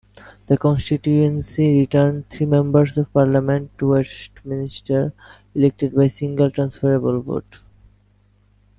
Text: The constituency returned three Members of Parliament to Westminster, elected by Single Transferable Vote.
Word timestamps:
The 0.47 0.57
constituency 0.57 1.81
returned 1.81 2.27
three 2.27 2.47
Members 2.47 2.97
of 2.97 3.13
Parliament 3.13 3.69
to 3.77 3.89
Westminster, 3.89 5.13
elected 5.53 5.93
by 5.93 6.07
Single 6.07 6.49
Transferable 6.49 7.21
Vote. 7.21 7.61